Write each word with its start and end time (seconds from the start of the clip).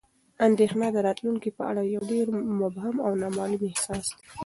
اندېښنه 0.47 0.87
د 0.91 0.97
راتلونکي 1.07 1.49
په 1.57 1.63
اړه 1.69 1.81
یو 1.93 2.01
ډېر 2.11 2.25
مبهم 2.61 2.95
او 3.05 3.11
نامعلوم 3.21 3.61
احساس 3.71 4.05
دی. 4.15 4.23